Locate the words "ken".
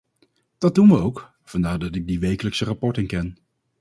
3.07-3.37